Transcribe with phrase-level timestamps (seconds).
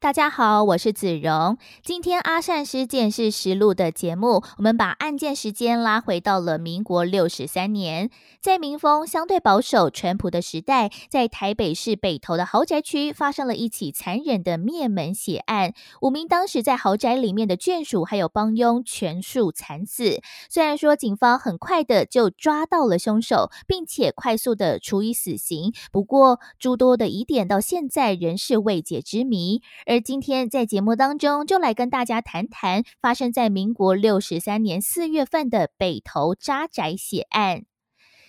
[0.00, 1.58] 大家好，我是子荣。
[1.82, 8.08] 今天阿善师见识实录的节目，我们把案件时间拉回到了民国六十三年，
[8.40, 20.20] 在民风相对保守、淳朴的时代，在台北市北投的豪宅区发生了一起残忍的灭门血案，五名当时在豪宅里面的眷属还有帮佣全数惨死。
[20.48, 29.60] 虽然说警方很快的就抓到了凶手，并且快速的处以死刑，不过诸多的疑点到现在仍是未解之谜。
[29.88, 37.62] 而今天在节目当中，就来跟大家谈谈发生在民国六十三年四月份的北投扎宅血案。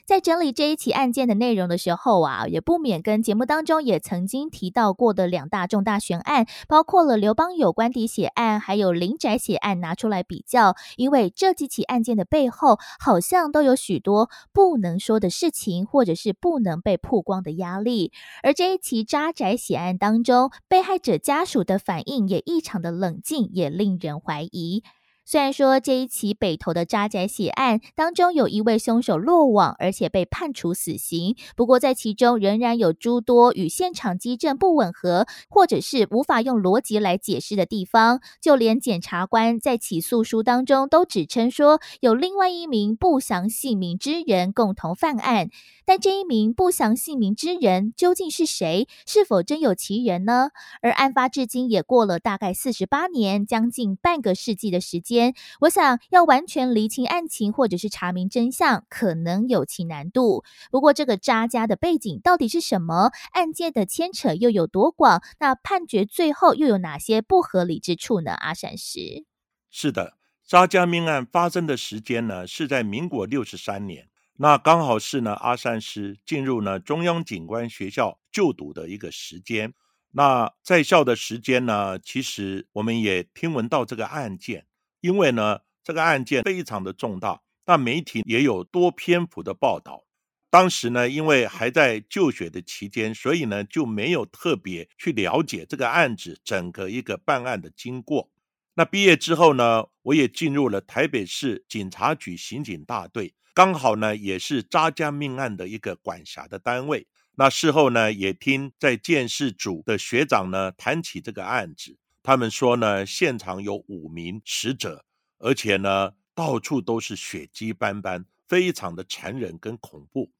[0.10, 18.12] 在整理这一起案件的内容的时候啊，也不免跟节目当中也曾经提到过的两大重大悬案，包括了刘邦有官邸血案，还有林宅血案拿出来比较，因为这几起案件的背后好像都有许多不能说的事情，或者是不能被曝光的压力。
[18.42, 24.84] 而这一起扎宅血案当中，被害者家属的反应也异常的冷静，也令人怀疑。
[25.32, 38.22] 虽然说这一起北投的扎宅血案当中有一位凶手落网，而且被判处死刑，不过在其中仍然有诸多与现场基证不吻合，或者是无法用逻辑来解释的地方。
[38.42, 45.50] 就连检察官在起诉书当中都指称说，有另外一名不详姓名之人共同犯案。
[45.86, 48.88] 但这一名不详姓名之人究竟是谁？
[49.08, 50.50] 是否真有其人呢？
[50.82, 55.19] 而案发至今也过了大概四十八年，将近半个世纪的时间，
[55.62, 60.44] 我想要完全厘清案情或者是查明真相，可能有其难度。
[60.72, 63.12] 不过，这个扎家的背景到底是什么？
[63.32, 65.22] 案件的牵扯又有多广？
[65.40, 68.32] 那判决最后又有哪些不合理之处呢？
[68.32, 69.26] 阿善师
[69.70, 70.14] 是的，
[70.46, 74.10] 扎家命案发生的时间呢，是在民国六十三年。
[74.38, 79.74] 那刚好是呢，阿善师进入呢中央警官学校就读的一个时间。
[80.12, 84.66] 那在校的时间呢，其实我们也听闻到这个案件，
[85.02, 90.06] 因为呢这个案件非常的重大，那媒体也有多篇幅的报道。
[90.52, 98.32] 当时呢，因为还在就学的期间，所以呢就没有特别去了解这个案子整个一个办案的经过。
[98.74, 103.34] 那毕业之后呢，我也进入了台北市警察局刑警大队。
[103.54, 107.06] 刚好呢，也是扎家命案的一个管辖的单位。
[107.36, 115.06] 那事后呢，也听在建事组的学长呢谈起这个案子，他们说呢，现场有五名死者，
[115.38, 120.32] 而且呢，到处都是血迹斑斑，非常的残忍跟恐怖。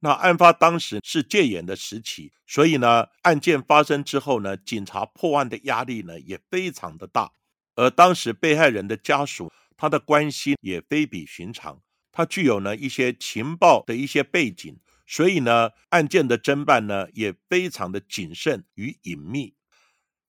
[0.00, 7.32] 那案发当时是戒严的时期，所以呢，案件发生之后呢，警察破案的压力呢也非常的大。
[7.74, 11.80] 而当时被害人的家属，他的关心也非比寻常。
[12.10, 19.54] 他具有呢一些情报的一些背景，所以呢案件的侦办呢也非常的谨慎与隐秘。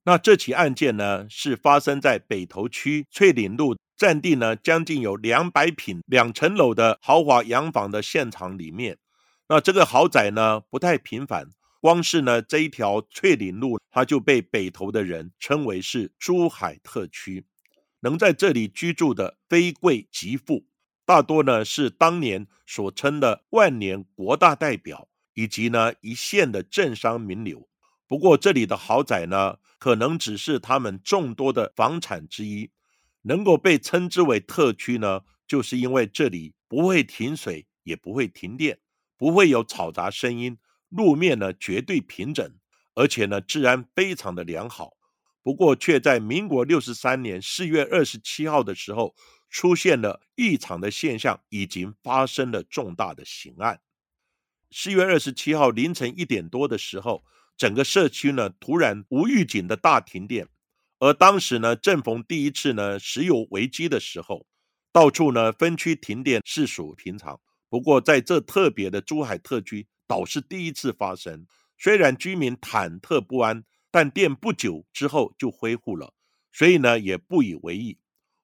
[0.05, 8.97] 那这起案件呢是发生在北投区翠岭路，占地呢将近有两百平两层楼的豪华洋房的现场里面。
[9.47, 11.49] 那这个豪宅呢不太平凡，
[11.79, 17.45] 光是呢这一条翠岭路，它就被北投的人称为是珠海特区，
[18.01, 20.65] 能在这里居住的非贵即富。
[21.05, 27.67] 大多呢是当年所称的万年国大代表，以及呢一线的政商名流。
[28.07, 32.71] 不过这里的豪宅呢，可能只是他们众多的房产之一。
[33.23, 38.79] 能够被称之为特区呢，就是因为这里不会停水，也不会停电，
[39.17, 40.57] 不会有嘈杂声音，
[40.87, 42.49] 路面呢绝对平整，
[42.95, 44.93] 而且呢治安非常的良好。
[45.41, 49.13] 不过却在民国六十三年四月二十七号的时候。
[49.55, 53.81] 出现了异常的现象，已经发生了重大的刑案。
[54.71, 57.23] 四月二十七号凌晨一点多的时候，
[57.55, 60.47] 整个社区呢突然无预警的大停电，
[60.99, 64.45] 而当时呢正逢第一次呢石油危机的时候，
[64.91, 67.39] 到处呢分区停电是属平常。
[67.69, 71.45] 不过在这特别的珠海特区，倒是第一次发生。
[71.77, 76.13] 虽然居民忐忑不安，但电不久之后就恢复了，
[76.51, 77.97] 所以呢也不以为意。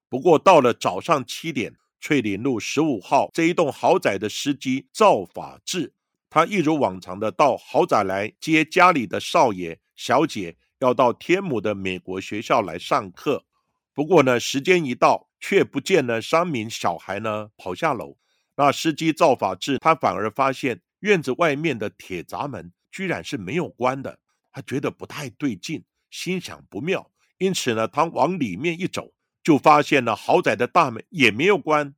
[0.10, 5.94] 不过到了早上七点，翠林路十五号这一栋豪宅的司机赵法志，
[6.30, 13.46] 他一如往常的到豪宅来接家里的少爷、小姐要到天母的美国学校来上课。
[13.94, 18.18] 不过呢，时间一到，却不见了三名小孩呢跑下楼。
[18.56, 24.20] 那司机赵法志他反而发现院子外面的铁闸门居然是没有关的，
[24.52, 31.96] 他觉得不太对劲，心想不妙，因此呢，他往里面一走，就发现了豪宅的大门也没有关，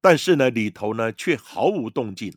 [0.00, 2.36] 但是呢，里头呢却毫无动静。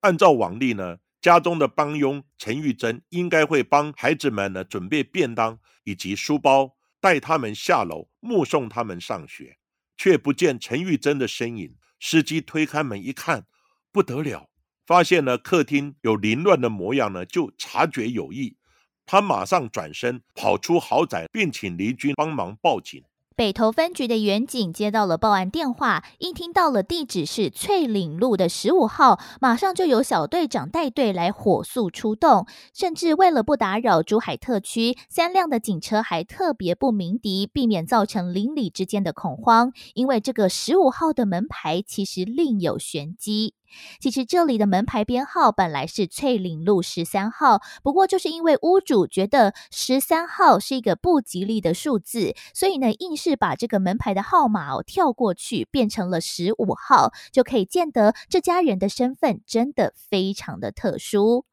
[0.00, 6.76] 按照往例呢，家中的帮佣陈玉珍应该会帮孩子们呢准备便当以及书包。
[6.98, 9.58] 带他们下楼，目送他们上学，
[9.96, 11.76] 却不见陈玉珍的身影。
[12.00, 13.46] 司机推开门一看，
[13.92, 14.48] 不得了，
[14.84, 18.56] 发现了客厅有凌乱的模样呢，就察觉有异。
[19.04, 23.04] 他马上转身跑出豪宅，并请邻居帮忙报警。
[23.36, 39.70] 北投分局的员警接到了报案电话，一听到了地址是翠岭路的十五号，马上就有小队长带队来火速出动，甚至为了不打扰珠海特区，三辆的警车还特别不鸣笛，避免造成邻里之间的恐慌。
[39.92, 43.52] 因为这个十五号的门牌其实另有玄机。
[44.00, 61.44] 其实这里的门牌编号本来是翠岭路十三号，不过就是因为屋主觉得十三号是一个不吉利的数字，所以呢，硬是把这个门牌的号码哦跳过去，变成了十五号，就可以见得这家人的身份真的非常的特殊。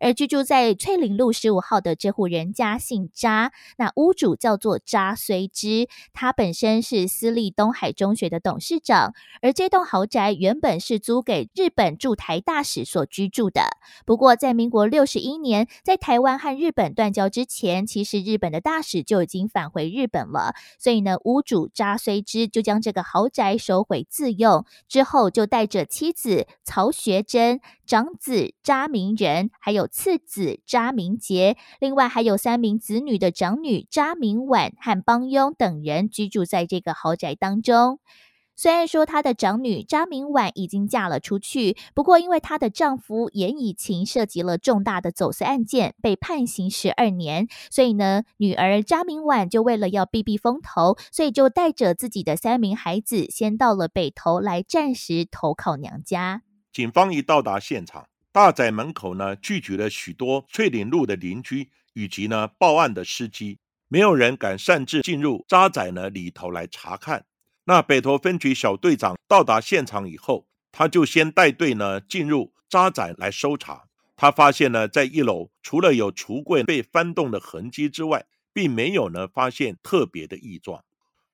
[0.00, 9.14] 而居住在翠岭路十五号的这户人家姓查，那屋主叫做查虽之，他本身是私立东海中学的董事长。
[9.42, 13.62] 而这栋豪宅原本是租给日本驻台大使所居住的。
[14.06, 20.54] 不过，在民国六十一年，在台湾和日本断交之前，其实日本的大使就已经返回日本了。
[20.78, 29.88] 所以呢，屋主查虽之就将这个豪宅收回自用，之后就带着妻子曹学珍、长子查明仁，还有。
[29.90, 37.98] 次子查明杰，另外还有三名子女的长女查明婉和帮佣等人居住在这个豪宅当中。
[38.54, 56.42] 虽然说她的长女查明婉已经嫁了出去，不过因为她的丈夫严以晴涉及了重大的走私案件，被判刑十二年，所以呢，女儿查明婉就为了要避避风头，所以就带着自己的三名孩子，先到了北投来暂时投靠娘家。
[56.78, 58.08] 警方一到达现场。
[58.30, 63.58] 大宅门口呢，聚集了许多翠岭路的邻居以及呢报案的司机，
[63.88, 67.26] 没有人敢擅自进入渣仔呢里头来查看。
[67.64, 73.86] 那北投分局小队长到达现场以后，他就先带队呢进入渣仔来搜查。
[74.14, 80.84] 他发现呢，在一楼除了有橱柜被翻动的痕迹之外，并没有呢发现特别的异状。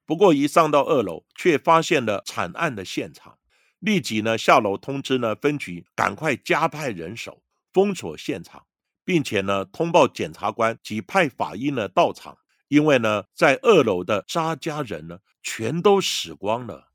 [0.06, 3.36] 不过一上到二楼，却发现了惨案的现场。
[3.84, 8.64] 立即呢下楼通知呢分局，赶快加派人手封锁现场，
[9.04, 12.38] 并且呢通报检察官及派法医呢到场。
[12.68, 16.88] 因为呢在二楼的扎家人呢全都死光了。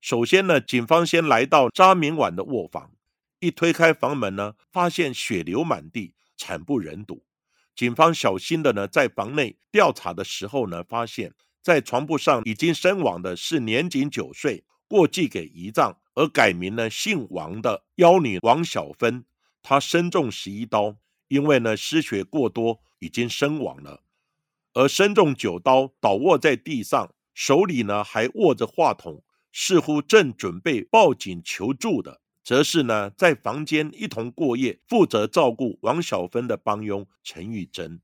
[0.00, 2.90] 首先呢警方先来到扎明晚的卧房，
[3.40, 7.22] 一推开房门呢发现血流满地，惨不忍睹。
[7.76, 15.96] 警方小心的呢在房内调查的时候呢，发现在床铺上已经身亡的是年仅九岁，过继给姨丈。
[16.14, 19.24] 而改名呢姓王的妖女王小芬，
[19.62, 20.96] 她身中十一刀，
[21.28, 24.02] 因为呢失血过多，已经身亡了。
[24.74, 38.00] 而身中九刀倒卧在地上，手里呢还握着话筒，似乎正准备报警求助的，则是呢在房间一同过夜、负责照顾王小芬的帮佣陈玉珍。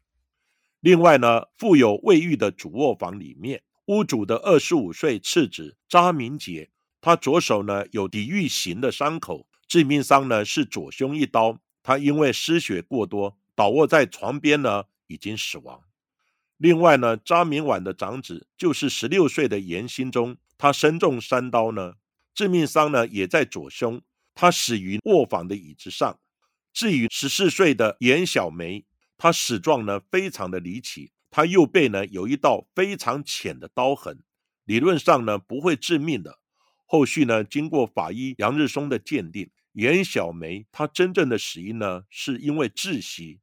[0.81, 6.71] 另外呢，附有卫浴的主卧房里面，屋主的二十五岁次子张明杰。
[7.07, 11.61] 他左手呢有抵御型的伤口，致命伤呢是左胸一刀。
[11.81, 15.83] 他因为失血过多，倒卧在床边呢，已经死亡。
[16.57, 21.93] 另外呢，张明婉的长子就是十六岁的严新忠，他身中三刀呢，
[22.35, 24.03] 致命伤呢也在左胸，
[24.35, 26.19] 他死于卧房的椅子上。
[26.73, 28.85] 至于十四岁的严小梅，
[29.17, 34.25] 她死状呢非常的离奇，她右背呢有一道非常浅的刀痕，
[34.65, 36.41] 理论上呢不会致命的。
[36.87, 43.40] 后续呢，经过法医杨日松的鉴定，严小梅她真正的死因呢，是因为窒息，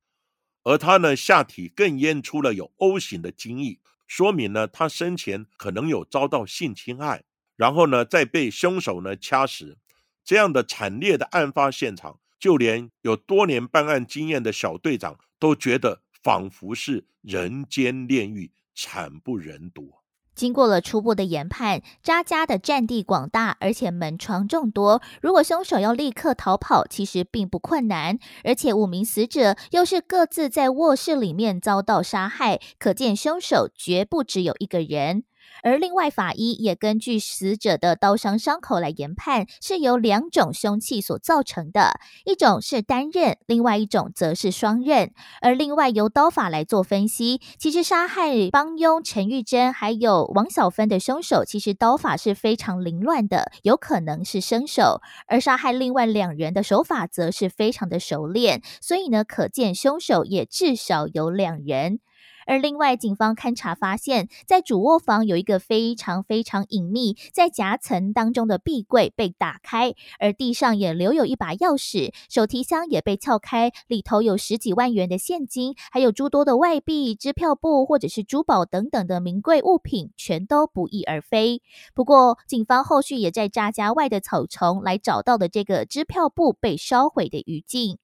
[0.64, 7.26] 而她呢下体更验出了有 O 型的精液，说明呢她生前可能有遭到性侵害，
[7.58, 9.78] 然后呢再被凶手呢掐死。
[10.24, 20.03] 这样的惨烈的案发现场，就连有多年办案经验的小队长都觉得仿佛是人间炼狱，惨不忍睹。
[20.36, 25.02] 经过了初步的研判，扎家的占地广大，而且门窗众多。
[25.22, 28.18] 如果凶手要立刻逃跑，其实并不困难。
[28.44, 35.24] 而且五名死者又是各自在卧室里面遭到杀害，可见凶手绝不只有一个人。
[35.62, 45.12] 而另外，法医也根据死者的刀伤伤口来研判，是由两种凶器所造成的，一种是单刃，另外一种则是双刃。
[45.42, 58.62] 而另外由刀法来做分析，其实杀害帮佣陈玉珍还有王小芬的凶手，其实刀法是非常凌乱的，有可能是生手；而杀害另外两人的手法，则是非常的熟练。
[58.82, 62.00] 所以呢，可见凶手也至少有两人。
[62.46, 81.62] 而另外，警方勘查发现，在主卧房有一个非常非常隐秘，在夹层当中的壁柜被打开，而地上也留有一把钥匙，手提箱也被撬开，里头有十几万元的现金，还有诸多的外币、支票簿或者是珠宝等等的名贵物品，全都不翼而飞。
[81.94, 88.03] 不过，警方后续也在扎家外的草丛来找到的这个支票簿被烧毁的余烬。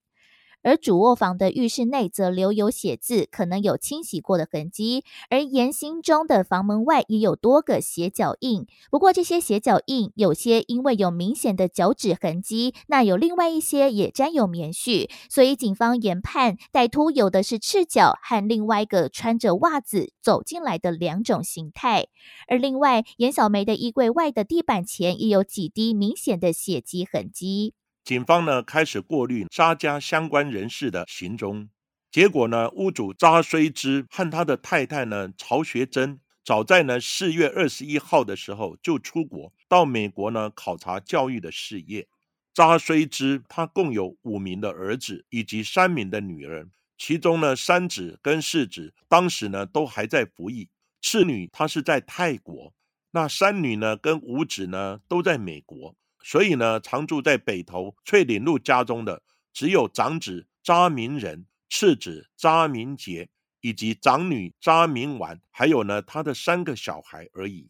[0.62, 5.04] 而主卧房的浴室内则留有血渍，可能有清洗过的痕迹。
[5.30, 22.08] 而严心中的房门外也有多个血脚印，不过这些血脚印有些因为有明显的脚趾痕迹，那有另外一些也沾有棉絮，所以警方研判歹徒有的是赤脚和另外一个穿着袜子走进来的两种形态。
[22.48, 27.74] 而另外严小梅的衣柜外的地板前也有几滴明显的血迹痕迹。
[28.04, 31.70] 警方呢开始过滤扎家相关人士的行踪，
[32.12, 42.08] 结果呢，屋主扎虽之和他的太太呢曹学珍，早在呢四月二十一号的时候就出国到美国呢考察教育的事业。
[42.52, 50.68] 扎虽之他共有五名的儿子以及三名的女儿，其中呢三子跟四子当时呢都还在服役，
[51.00, 52.74] 次女她是在泰国，
[53.12, 55.96] 那三女呢跟五子呢都在美国。
[56.22, 59.24] 所以呢，常住在北投翠岭路家中的
[59.54, 63.30] 只有长子查明仁、次子查明杰
[63.62, 67.70] 以及长女查明婉，还有呢他的三个小孩而已。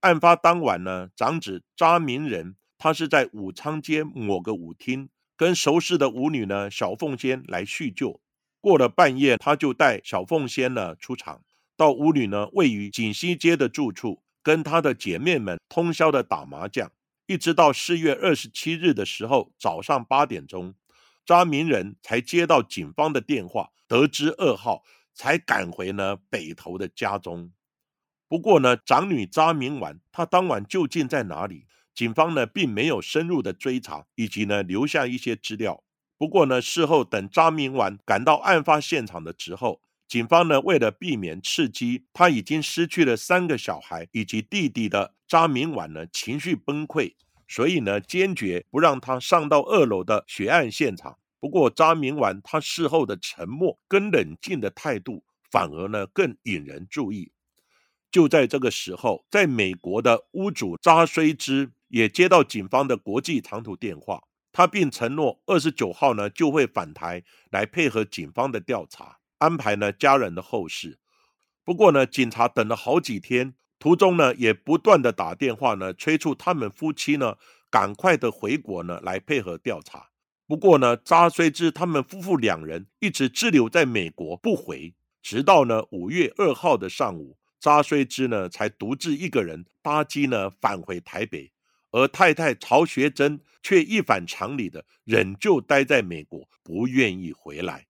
[0.00, 8.20] 案发当晚呢，长子查明仁他是在武昌街某个舞厅跟熟识的舞女呢小凤仙来叙旧。
[8.60, 11.42] 过了半夜，他就带小凤仙呢出场，
[11.76, 16.90] 到舞女呢位于锦溪街的住处，跟他的姐妹们通宵的打麻将。
[17.28, 20.74] 一直到四月二十七日的时候，早上八点钟，
[21.26, 24.82] 查明仁才接到警方的电话，得知噩耗，
[25.12, 27.52] 才赶回呢北投的家中。
[28.28, 31.66] 不过呢，长女查明婉她当晚究竟在哪里？
[31.94, 35.84] 警方呢并没有深入的追查，以及呢留下一些资料。
[36.16, 45.17] 不过呢，事后等查明婉赶到案发现场的时候，警方呢为了避免刺激他已经失去了三个小孩以及弟弟的。
[45.28, 47.14] 查明婉呢情绪崩溃，
[47.46, 51.18] 所以呢坚决不让他上到二楼的血案现场。
[51.38, 57.30] 不过查明婉他事后的沉默跟冷静的态度，反而呢更引人注意。
[58.10, 70.98] 就在这个时候，在美国的屋主扎虽之也接到警方的国际长途电话，他并承诺二十九号呢就会返台来配合警方的调查，安排呢家人的后事。
[71.62, 73.54] 不过呢，警察等了好几天。
[73.78, 77.36] 途中呢，也不断的打电话呢，催促他们夫妻呢，
[77.70, 80.08] 赶快的回国呢，来配合调查。
[80.46, 91.52] 不过呢，扎虽之他们夫妇两人一直滞留在美国不回，直到呢五月二号的上午，扎虽之呢才独自一个人搭机呢返回台北，
[91.90, 97.86] 而太太曹学珍却一反常理的仍旧待在美国，不愿意回来。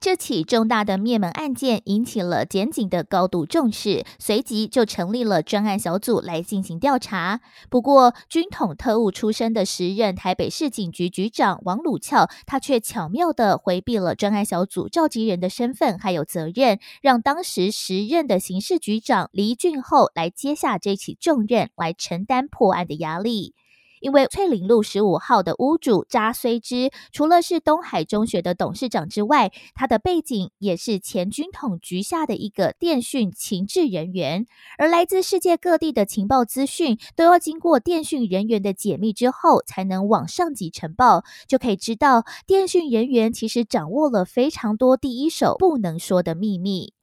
[0.00, 7.40] 这起重大的灭门案件引起了检警的高度重视，随即就成立了专案小组来进行调查。
[7.68, 23.54] 不过，军统特务出身的时任台北市警局局长王鲁翘，他却巧妙的回避了专案小组召集人的身份还有责任，让当时时任的刑事局长黎俊厚来接下这起重任，来承担破案的压力。
[24.00, 34.46] 因为翠岭路十五号的屋主扎虽之，除了是东海中学的董事长之外，他的背景也是前军统局下的一个电讯情治人员。
[34.76, 41.24] 而来自世界各地的情报资讯，都要经过电讯人员的解密之后，才能往上级呈报。
[41.46, 46.97] 就可以知道，电讯人员其实掌握了非常多第一手不能说的秘密。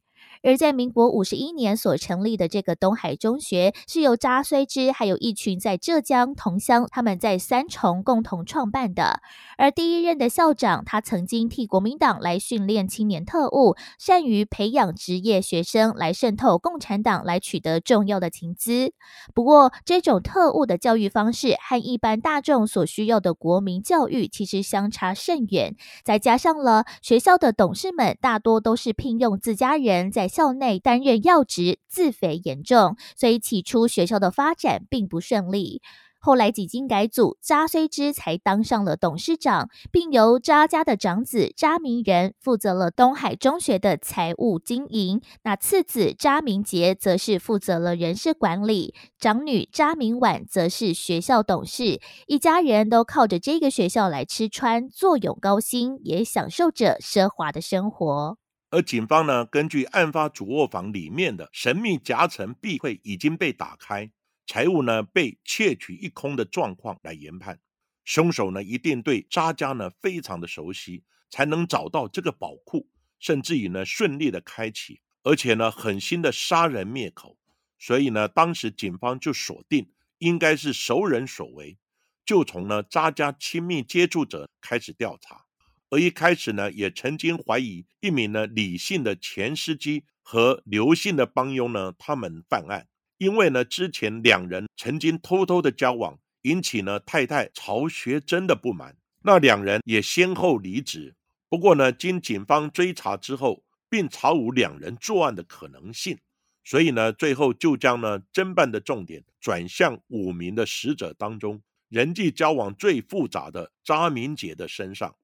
[0.46, 9.20] 而在民国五十一年所成立的这个东海中学，是由扎衰之还有一群在浙江同乡，他们在三重共同创办的。
[9.58, 18.92] 而第一任的校长，他曾经替国民党来训练青年特务，善于培养职业学生来渗透共产党，来取得重要的情资。
[19.34, 25.74] 不过，这种特务的教育方式和一般大众所需要的国民教育其实相差甚远。
[26.04, 35.80] 再加上了学校的董事们大多都是聘用自家人在校内担任要职，自肥严重，所以起初学校的发展并不顺利。
[36.18, 45.22] 后来几经改组，扎虽之才当上了董事长，并由扎家的长子扎明仁负责了东海中学的财务经营。
[45.44, 51.98] 那次子扎明杰则是负责了人事管理，长女扎明婉则是学校董事。
[52.26, 58.36] 一家人都靠着这个学校来吃穿，坐拥高薪，也享受着奢华的生活。
[58.76, 64.10] 而警方呢，根据案发主卧房里面的神秘夹层壁柜已经被打开。
[64.46, 67.58] 财物呢被窃取一空的状况来研判，
[68.04, 72.86] 凶手呢一定对渣家呢非常的熟悉，才能找到这个宝库，
[73.18, 77.38] 甚至于呢顺利的开启，而且呢狠心的杀人灭口。
[77.78, 81.78] 所以呢，当时警方就锁定应该是熟人所为，
[82.26, 85.45] 就从呢渣家亲密接触者开始调查。
[85.90, 92.88] 而一开始呢，也曾经怀疑一名呢李姓的前司机和刘姓的帮佣呢他们犯案。
[93.18, 101.14] 因为呢，之前两人曾经偷偷的交往，引起呢太太曹学珍的不满，那两人也先后离职。
[101.48, 106.18] 不过呢，经警方追查之后，并查无两人作案的可能性，
[106.64, 115.14] 所以呢，最后就将呢侦办的重点转向五名的死者当中人际交往最复杂的查明杰的身上。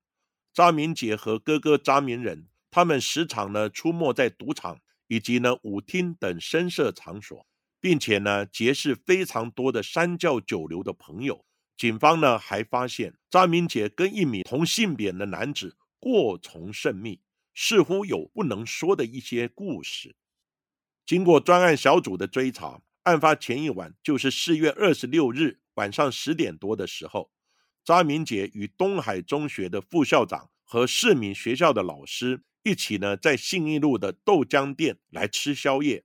[0.55, 7.47] 查明杰和哥哥查明仁，他们时常呢出没在赌场以及呢舞厅等声色场所。
[7.81, 11.45] 并且呢，结识非常多的三教九流的朋友。
[11.77, 17.21] 警方呢还发现张明杰跟一名同性别的男子过从甚密，
[17.57, 20.15] 似乎有不能说的一些故事。
[21.05, 27.33] 经过专案小组的追查，案发前一晚，就是四月二十六日晚上十点多的时候，
[27.85, 36.05] 张明杰与东海中学的副校长和市民学校的老师一起呢，在信义路的豆浆店来吃宵夜。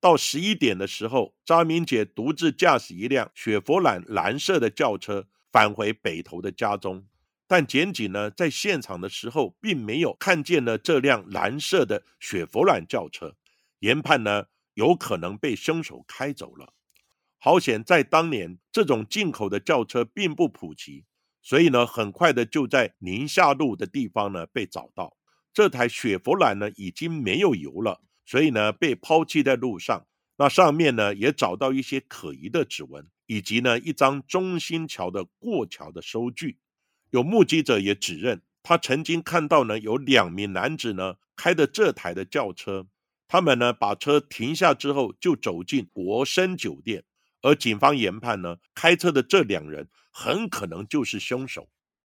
[0.00, 7.06] 到十一点的时候，张明杰独自驾驶一辆雪佛兰蓝色的轿车返回北投的家中，
[7.48, 13.34] 但检警呢在现场的时候，并没有看见了这辆蓝色的雪佛兰轿车，
[13.80, 16.74] 研判呢有可能被凶手开走了。
[17.44, 21.04] 好险，在当年这种进口的轿车并不普及，
[21.42, 25.18] 所以呢很快的就在宁夏路的地方呢被找到。
[25.52, 28.00] 这台雪佛兰呢已经没有油了。
[28.24, 30.06] 所以呢，被抛弃在路上。
[30.38, 36.56] 那上面呢，也找到一些可疑的指纹，以及呢一张中心桥的过桥的收据。
[37.10, 42.86] 有目击者也指认，他曾经看到呢有两名男子呢开的这台的轿车，
[43.28, 47.04] 他们呢把车停下之后就走进国生酒店。
[47.44, 51.68] 而警方研判呢，开车的这两人很可能就是凶手。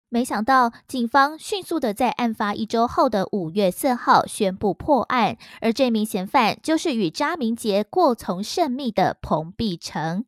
[0.09, 10.25] 没想到，警方迅速的在案发一周后的五月四号宣布破案，而这名嫌犯就是与查明杰过从甚密的彭碧成。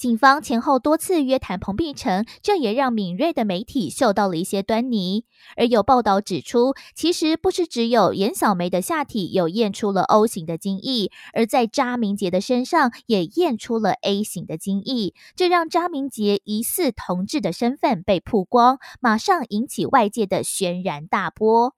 [0.00, 5.26] 警方前后多次约谈彭碧成，这也让敏锐的媒体嗅到了一些端倪。
[5.58, 21.74] 而有报道指出，其实不是只有严小梅的下体有验出了 O 型的精液，而在查明杰的身上也验出了 A 型的精液，这让查明杰疑似同志的身份被曝光，马上引起外界的轩然大波。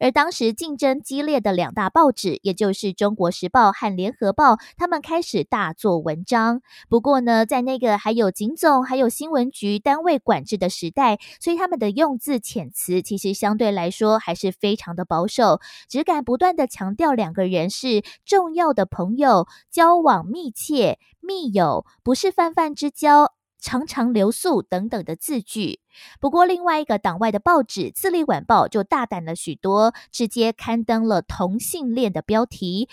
[0.00, 6.62] 而当时竞争激烈的两大报纸，也就是《中国时报》和《联合报》，他们开始大做文章。
[6.88, 23.34] 不过呢，在那个还有警总、还有新闻局单位管制的时代，所以他们的用字遣词其实相对来说还是非常的保守，只敢不断的强调两个人是重要的朋友，交往密切、密友，不是泛泛之交。
[23.60, 25.80] 常常留宿等等的字句。
[26.20, 32.88] 不过，另外一个党外的报纸《自立晚报》就大胆了许多，直接刊登了同性恋的标题。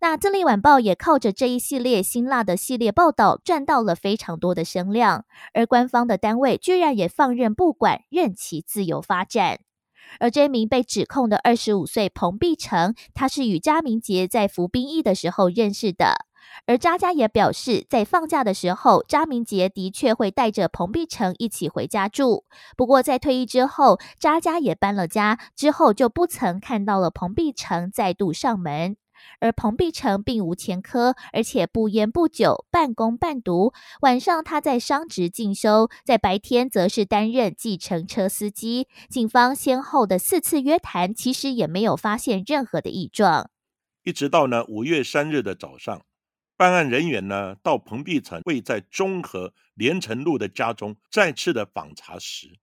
[0.00, 5.24] 那《自立晚报》也靠着这一系列辛辣的系列报道，赚到了非常多的声量。
[5.52, 9.60] 而官方的单位居然也放任不管，任其自由发展。
[10.20, 16.27] 而这名被指控的二十五岁彭碧成，他是与嘉明杰在服兵役的时候认识的。
[16.66, 22.44] 而扎家也表示，在放假的时候，扎明杰的确会带着彭碧成一起回家住。
[22.76, 28.96] 不过，在退役之后，扎家也搬了家，之后就不曾看到了彭碧成再度上门。
[29.40, 33.72] 而彭碧成并无前科，而且不烟不酒，半工半读。
[34.02, 38.86] 晚上他在商职进修，在白天则是担任计程车司机。
[39.10, 43.50] 警方先后的四次约谈，其实也没有发现任何的异状。
[44.04, 46.00] 一直到呢五月三日的早上，
[46.58, 52.58] 办案人员呢到彭碧成位在中和连城路的家中再次的访查时，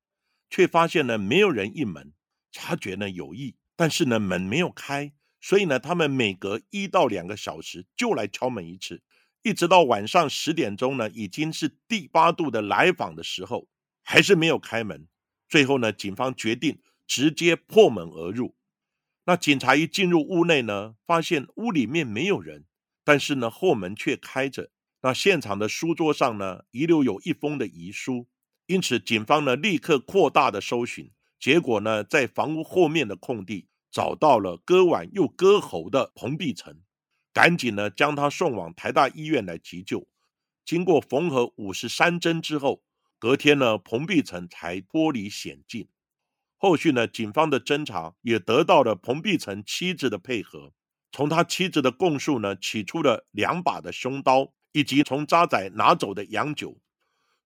[0.50, 2.12] 却发现呢没有人应门，
[2.52, 5.14] 察觉呢有异，但是呢门没有开。
[5.40, 9.02] 所以呢，他们每隔一到两个小时就来敲门一次，
[9.44, 13.70] 一直到晚上十点钟呢，已经是第八度的来访的时候，
[14.04, 15.08] 还是没有开门。
[15.48, 18.58] 最后呢，警方决定直接破门而入。
[19.26, 22.66] 那警察一进入屋内呢，发现屋里面没有人，
[23.06, 24.72] 但是呢，后门却开着。
[25.02, 28.28] 那现场的书桌上呢，遗留有一封的遗书，
[28.66, 33.70] 因此警方呢立刻扩大的搜寻，结果呢，在房屋后面的空地。
[33.92, 36.82] 找到了割腕又割喉的彭碧成，
[37.32, 40.10] 赶紧呢将他送往台大医院来急救。
[40.66, 42.84] 经过缝合五十三针之后，
[43.18, 45.88] 隔天呢彭碧成才脱离险境。
[46.58, 50.74] 后续呢警方的侦查也得到了彭碧成妻子的配合，
[51.16, 56.78] 从他妻子的供述呢取出了两把的凶刀，以及从渣仔拿走的洋酒。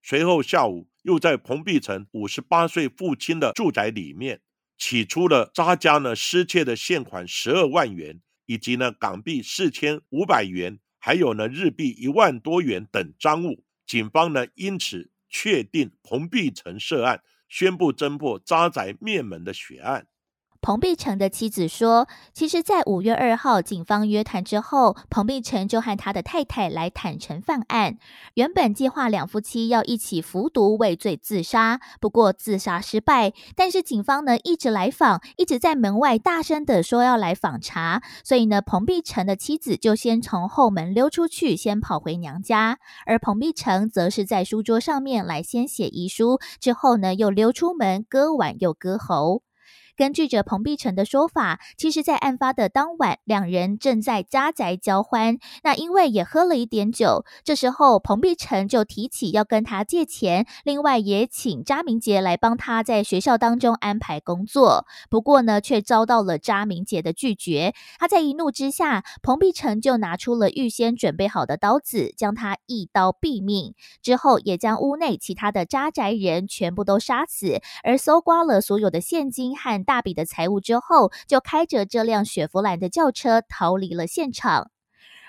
[0.01, 4.41] 随后下午又在彭碧成五十八岁父亲的住宅里面。
[4.75, 13.63] 起出了渣家呢失窃的现款十二万元，以及呢港币四千五百元，还有呢日币一万多元等赃物。
[13.86, 20.08] 警方呢因此确定彭碧成涉案，宣布侦破渣仔灭门的血案。
[20.62, 27.98] 彭碧成的妻子说：“其实，在五月二号警方约谈之后，彭碧成就和他的太太来坦诚犯案。
[28.34, 33.32] 原本计划两夫妻要一起服毒畏罪自杀，不过自杀失败。
[33.56, 42.80] 但是警方呢一直来访，一直在门外大声的说要来访查，所以呢，彭碧成的妻子就先从后门溜出去，先跑回娘家。
[43.06, 49.41] 而彭碧成则是在书桌上面来先写遗书，之后呢又溜出门割腕又割喉。”
[49.99, 55.38] 根据着彭碧成的说法，其实，在案发的当晚，两人正在家宅交欢。
[55.62, 64.85] 那因为也喝了一点酒，这时候彭碧成就提起要跟他借钱，另外也请查明杰来帮他在学校当中安排工作。
[65.09, 67.73] 不过呢，却遭到了查明杰的拒绝。
[67.97, 73.73] 他在一怒之下，彭碧成就拿出了预先准备好的刀子，将他一刀毙命。
[74.01, 79.83] 之后，也将屋内其他的扎宅人全部都杀死，而搜刮了所有的现金和。
[79.89, 84.69] 大笔的财物之后，就开着这辆雪佛兰的轿车逃离了现场。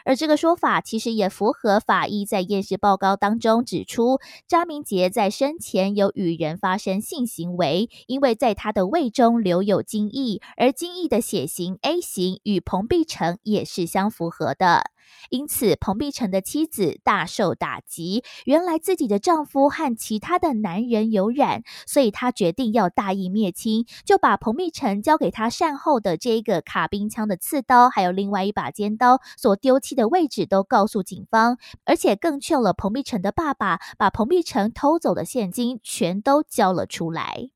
[0.04, 14.90] 而这个说法其实也符合法医在验尸报告当中指出，张明杰在生前有与人发生性行为，因为在他的胃中留有精液，而精液的血型 A 型与彭碧成也是相符合的。
[15.30, 18.22] 因此，彭碧成的妻子大受打击。
[18.44, 37.50] 原来自己的丈夫和其他的男人有染，所以她决定要大义灭亲，就把彭碧成交给他善后的这一个卡宾枪的刺刀，还有另外一把尖刀所丢弃的位置都告诉警方，而且更劝了彭碧成的爸爸，把彭碧成偷走的现金全都交了出来。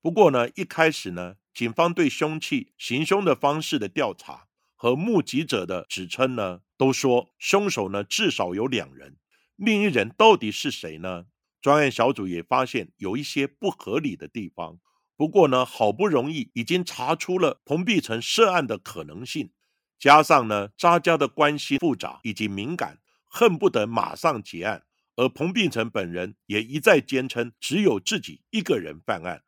[0.00, 4.45] 不过呢，一开始呢，警方对凶器行凶的方式的调查
[4.86, 6.60] 和目击者的指称呢。
[6.76, 9.16] 都说凶手呢至少有两人，
[9.56, 11.24] 另一人到底是谁呢？
[11.60, 14.78] 专案小组也发现有一些不合理的地方。
[15.16, 19.50] 不过呢，好不容易已经查出了彭碧成涉案的可能性，
[19.98, 24.84] 加上呢扎家的关系复杂以及敏感，恨不得马上结案。
[25.16, 29.42] 而彭碧成本人也一再坚称只有自己一个人犯案。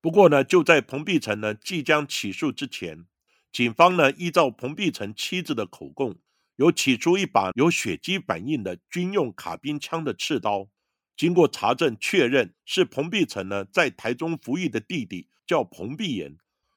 [0.00, 3.06] 不过呢，就在彭碧成呢即将起诉之前，
[3.58, 6.14] 警方呢依照彭碧成妻子的口供。
[6.54, 10.68] 有起出一把有血迹反应的军用卡宾枪的刺刀，
[11.16, 16.36] 经过查证确认是彭碧成呢在台中服役的弟弟叫彭碧炎，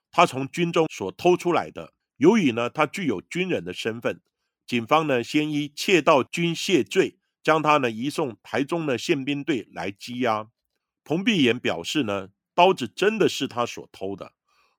[0.09, 1.93] 他从军中所偷出来的。
[2.17, 4.19] 由于呢他具有军人的身份，
[4.65, 10.49] 警方呢先依窃盗军械罪将他呢移送台中的宪兵队来羁押。
[11.03, 14.33] 彭碧炎表示呢刀子真的是他所偷的，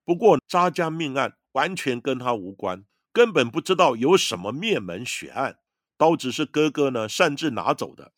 [0.04, 2.84] 不过扎家命案完全跟他无关。
[3.12, 5.58] 根本不知道有什么灭门血案，
[5.96, 8.12] 刀子是哥哥呢擅自拿走的。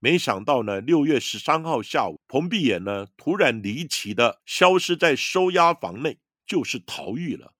[0.00, 7.54] 没想到呢，六月十三号下午，彭碧眼呢突然离奇的消失在收押房内，就是逃狱了。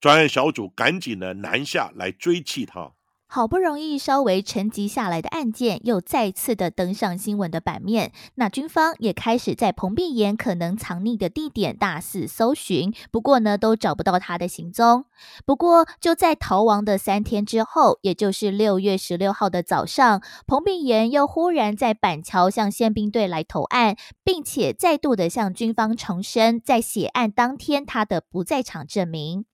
[0.00, 2.93] 专案小组赶紧呢南下来追缉他。
[3.34, 8.12] 好不容易稍微沉寂下来的案件，又再次的登上新闻的版面。
[8.36, 15.06] 那军方也开始在彭碧岩可能藏匿的地点大肆搜寻，不过呢，都找不到他的行踪。
[15.44, 29.46] 不过就在逃亡的三天之后，也就是六月十六号的早上，彭碧岩又忽然在板桥向宪兵队来投案，并且再度的向军方重申在血案当天他的不在场证明。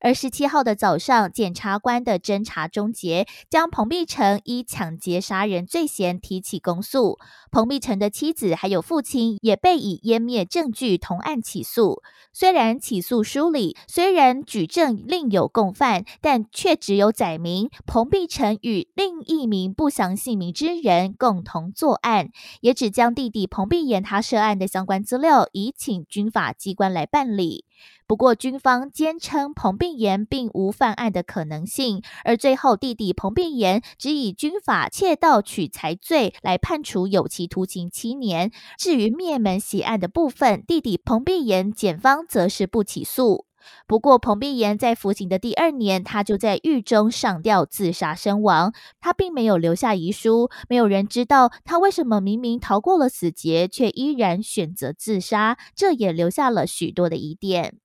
[0.00, 7.18] 而十七号的早上，检察官的侦查终结，将彭碧成以抢劫杀人罪嫌提起公诉。
[7.50, 12.02] 彭碧成的妻子还有父亲也被以湮灭证据同案起诉。
[12.32, 22.28] 虽然起诉书里虽然举证另有共犯，但却只有载明彭碧成与另一名不详姓名之人共同作案，
[22.60, 27.64] 也只将弟弟彭碧岩他涉案的相关资料移请军法机关来办理。
[28.06, 38.50] 不过，军方坚称彭碧炎并无犯案的可能性，而最后弟弟彭碧炎只以军法窃盗取财罪来判处有期徒刑七年。
[38.78, 43.47] 至于灭门血案的部分，弟弟彭碧炎检方则是不起诉。
[43.86, 48.72] 不过，彭碧岩在服刑的第二年，他就在狱中上吊自杀身亡。
[49.00, 55.58] 他并没有留下遗书，没有人知道他为什么明明逃过了死劫，却依然选择自杀。
[55.74, 57.78] 这也留下了许多的疑点。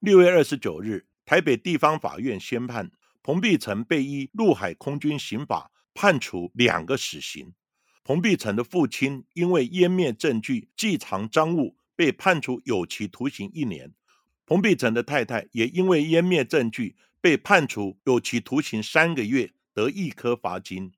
[0.00, 2.90] 六月二十九日，台北地方法院宣判，
[3.22, 7.52] 彭碧成被依陆海空军刑法判处两个死刑。
[8.04, 13.92] 彭碧成的父亲因为湮灭证据、寄藏赃物，被判处有期徒刑一年。
[14.48, 20.90] 彭碧成的太太也因为湮灭证据，被判处有期徒刑三个月，得一颗罚金。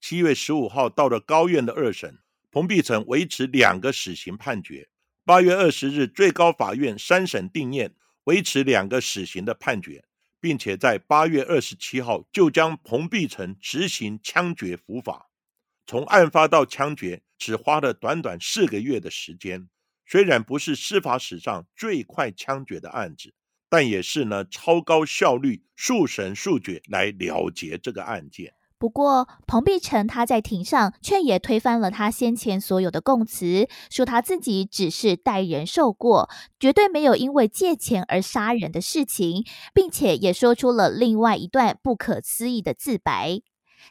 [0.00, 2.18] 七月十五号到了高院的二审，
[2.50, 4.88] 彭碧成维持两个死刑判决。
[5.24, 7.94] 八月二十日，最高法院三审定验。
[8.24, 10.04] 维持两个死刑的判决，
[10.40, 15.30] 并且在八月二十七号就将彭碧成执行枪决伏法。
[15.86, 19.68] 从案发到枪决，只花了短短四个月的时间。
[20.10, 23.34] 虽然不是司法史上最快枪决的案子，
[23.68, 28.54] 但也是呢超高效率、速审速决来了结这个案件。
[28.78, 39.44] 不过，彭碧成他在庭上却也推翻了他先前所有的供词，说他自己只是代人受过，绝对没有因为借钱而杀人的事情，
[39.74, 43.40] 并且也说出了另外一段不可思议的自白。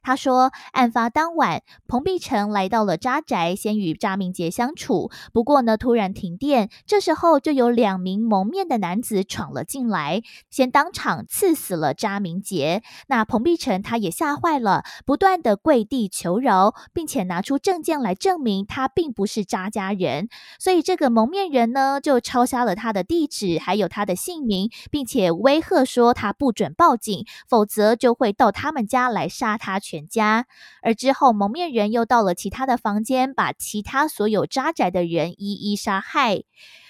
[0.01, 5.11] 他说，案发当晚，彭碧成来到了扎宅，先与扎明杰相处。
[5.33, 12.83] 不过呢，突然停电，这时候就有两名蒙面的男子闯了进来，先当场刺死了扎明杰。
[13.07, 20.29] 那彭碧成他也吓坏了，不断的跪地求饶，并且拿出证件来证明他并不是扎家人。
[20.59, 29.76] 所以这个蒙面人呢，就抄下了他的地址，还有他的姓名，并且威吓说他不准报警，否则就会到他们家来杀他。
[29.79, 30.45] 全家，
[30.81, 36.43] 而之后蒙面人又到了其他的房间，把其他所有扎宅的人一一杀害。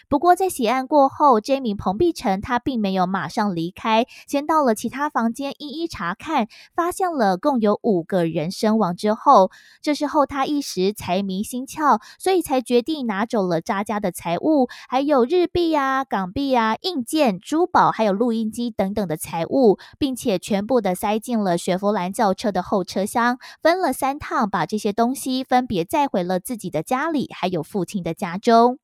[0.10, 28.80] 不过，在血案过后，这名彭碧成他并没有马上离开，先到了其他房间一一查看，发现了共有五个人身亡之后，这时候他一时财迷心窍，所以才决定拿走了渣家的财物，还有日币啊、港币啊、硬件、珠宝，还有录音机等等的财物，并且全部的塞进了雪佛兰轿车的后车厢，分了三趟把这些东西分别载回了自己的家里，还有父亲的家中。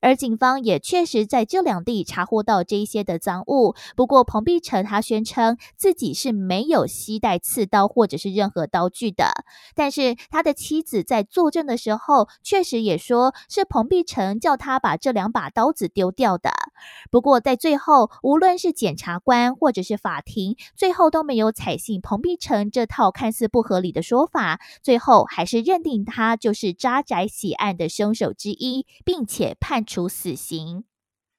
[0.00, 3.74] 而警方也确实在这两地查获到这一些的赃物。
[3.96, 9.30] 不过，彭碧成他宣称自己是没有携带刺刀或者是任何刀具的。
[9.74, 16.50] 但是，他的妻子在作证的时候，确实也说是彭碧成叫他把这两把刀子丢掉的。
[17.10, 29.69] 不过，在最后，无论是检察官或者是法庭，最后都没有采信彭碧成这套看似不合理的说法，最后还是认定他就是扎宅血案的凶手之一，并且判。
[29.70, 30.82] 判处死刑。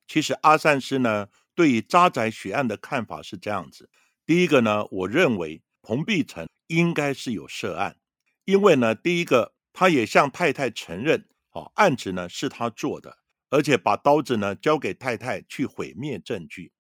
[0.08, 3.89] 其实阿善师呢，对于扎宅血案的看法是这样子：
[4.26, 7.98] 第一个呢，我认为彭碧成应该是有涉案，
[8.46, 13.17] 因为呢，第一个他也向太太承认，哦，案子呢是他做的，
[13.50, 16.72] 而且把刀子呢交给太太去毁灭证据。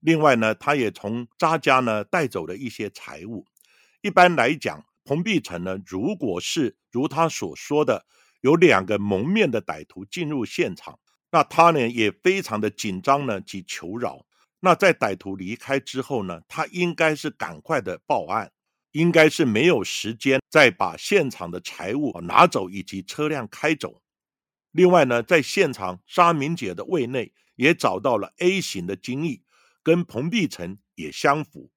[0.00, 3.44] 另外呢，他也从扎家呢带走了一些财物。
[4.00, 8.06] 一般来讲，彭碧成呢，如果是如他所说的。
[8.40, 10.98] 有两个蒙面的歹徒进入现场，
[11.30, 14.24] 那他呢也非常的紧张呢，及求饶。
[14.60, 18.50] 那在歹徒离开之后呢，他应该是赶快的报案，
[18.92, 24.02] 应该是没有时间再把现场的财物拿走以及车辆开走。
[24.72, 29.42] 另外呢，在现场沙明姐的胃内也找到了 A 型的精液，
[29.82, 31.70] 跟彭碧成也相符。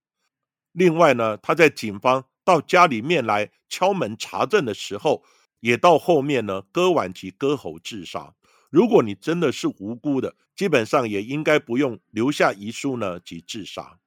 [0.71, 5.23] 另外呢，他在警方到家里面来敲门查证的时候，
[5.61, 8.35] 也到后面呢割腕及割喉自杀。
[8.69, 13.99] 如果你真的是无辜的，基本上也应该不用留下遗书呢及自杀。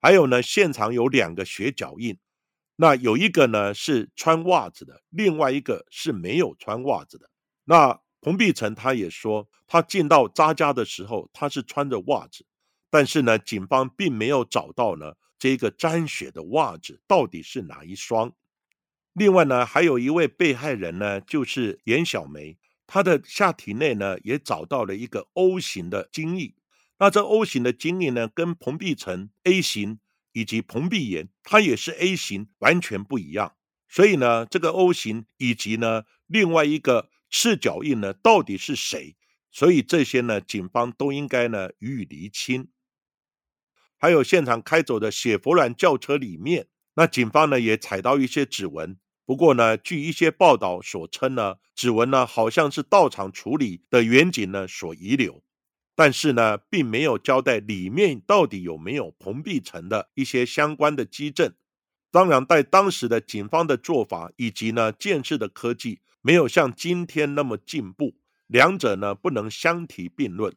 [0.00, 2.18] 还有呢，现场有两个血脚印，
[2.76, 7.30] 那有一个呢是穿袜子的，另外一个是没有穿袜子的。
[7.64, 12.46] 那彭碧成他也说，他进到扎家的时候，他是穿着袜子，
[12.90, 18.32] 但是呢，警方并没有找到呢这个沾血的袜子到底是哪一双。
[19.12, 26.54] 另外呢，还有一位被害人呢，就是严小梅，她的下体内呢也找到了一个 O 型的精液。
[26.98, 29.98] 那这 O 型的精液呢，跟彭碧成 A 型
[30.32, 33.54] 以及彭碧炎，它也是 A 型，完全不一样。
[33.88, 39.16] 所以呢，这个 O 型以及呢另外一个赤脚印呢，到底是谁？
[39.50, 42.68] 所以这些呢，警方都应该呢予以厘清。
[43.98, 46.68] 还有现场开走的雪佛兰轿车里面。
[46.94, 55.42] 那警方呢也采到一些指纹，不过呢，据一些报道所称呢，指纹呢好像是到场处理的远景呢所遗留，
[55.94, 61.54] 但是呢，并没有交代里面到底有没有彭碧成的一些相关的基证。
[62.10, 68.14] 当然，在当时的警方的做法以及呢，建设的科技没有像今天那么进步，
[68.46, 70.54] 两者呢不能相提并论。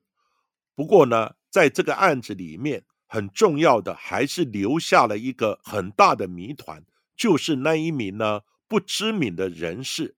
[0.75, 2.83] 不过呢，在这个案子里面。
[3.07, 6.83] 很重要的还是留下了一个很大的谜团，
[7.15, 10.15] 就是那一名呢不知名的人士。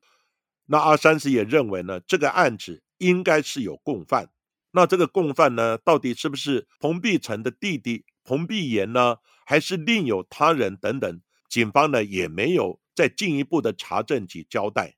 [0.65, 4.29] 那阿三师也认为呢，这个案子应该是有共犯。
[4.71, 11.21] 那这个共犯呢，到底是不是彭碧成的弟弟彭碧炎呢，还是另有他人等等？
[11.47, 14.95] 警方呢也没有再进一步的查证及交代。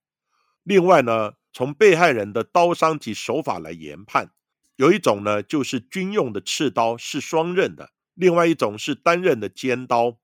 [0.64, 4.32] 另外呢，从被害人的刀伤及手法来研判。
[4.76, 10.18] 有一种呢，就是军用的刺刀是双刃的；另外一种是单刃的尖刀。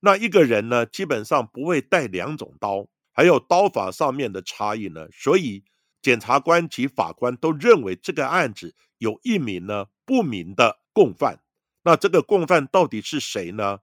[0.00, 5.08] 那一个人呢，基本上不会带两种刀，还有刀法上面的差异呢。
[5.12, 5.64] 所以
[6.02, 11.40] 检察官及法官都认为这个案子有一名呢不明的共犯。
[11.82, 13.80] 那这个共犯到底是谁呢？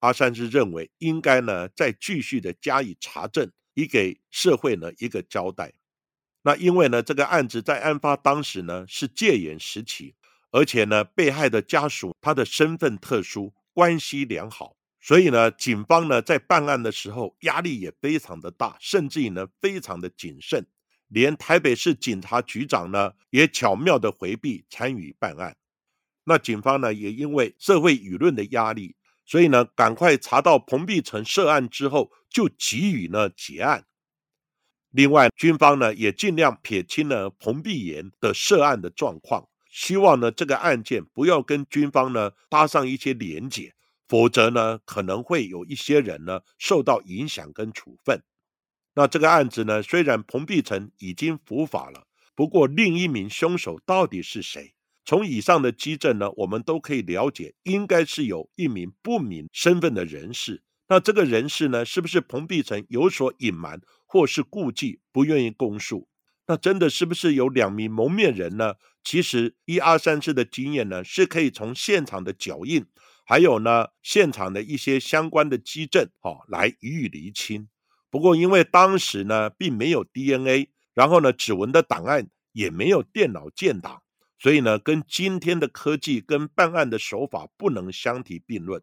[0.00, 5.72] 阿三是认为应该呢再继续的加以查证，以给社会呢一个交代。
[6.42, 10.16] 那因为呢，这个案子在案发当时呢是戒严时期，
[10.50, 20.64] 而且呢，被害的家属他的身份特殊，关系良好，所以呢，警方呢在办案的时候压力也非常的大，甚至于呢非常的谨慎，
[21.08, 25.56] 连台北市警察局长呢也巧妙的回避参与办案。
[26.24, 28.94] 那警方呢也因为社会舆论的压力，
[29.26, 33.84] 所以呢赶快查到彭碧成涉案之后，就给予呢结案。
[34.90, 43.74] 另外，军方呢也尽量撇清了彭碧炎的涉案的状况，希望呢这个案件不要跟军方呢搭上一些连结，
[44.12, 48.22] 否则呢可能会有一些人呢受到影响跟处分。
[48.94, 54.74] 那这个案子呢，虽然彭碧成已经伏法了，不过另一名凶手到底是谁？
[55.06, 60.62] 从以上的基证呢，我们都可以了解，应该是有一名不明身份的人士。
[60.88, 63.80] 那这个人士呢，是不是彭碧成有所隐瞒？
[64.04, 66.06] 或是顾忌不愿意供述，
[66.46, 68.74] 那真的是不是有两名蒙面人呢？
[69.02, 72.84] 其实一二三次的经验呢，是可以从现场的脚印，
[73.24, 77.68] 还有呢现场的一些相关的基证，哦，来予以厘清。
[78.10, 84.02] 不过因为当时呢并没有 DNA，然后呢指纹的档案也没有电脑建档，
[84.38, 88.82] 所以呢跟今天的科技跟办案的手法不能相提并论。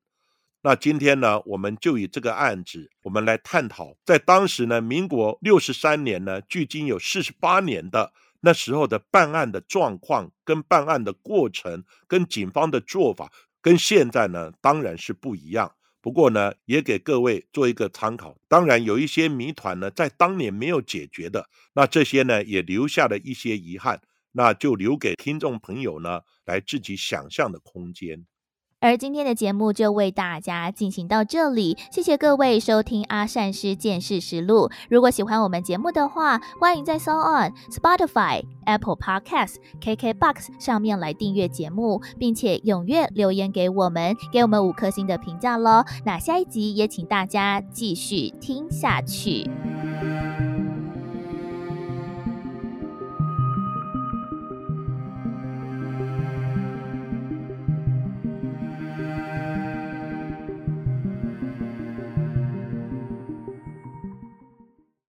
[0.62, 15.72] 那今天呢，我们就以这个案子，我们来探讨，在当时呢，民国六十三年呢，距今有四十八年的那时候的办案的状况，跟办案的过程，跟警方的做法，跟现在呢，当然是不一样。
[16.02, 18.38] 不过呢，也给各位做一个参考。
[18.48, 28.26] 当然，有一些谜团呢，在当年没有解决的，那这些呢，也留下了一些遗憾，那就留给听众朋友呢，来自己想象的空间。
[28.82, 34.70] 而今天的节目就为大家进行到这里，谢谢各位收听阿善师见识实录。
[34.90, 45.84] 如果喜欢我们节目的话，欢迎在 s o On、Spotify、Apple Podcast、KKBox 上面来订阅节目，并且踊跃留言给我们，给我们五颗星的评价喽。
[46.06, 49.50] 那下一集也请大家继续听下去。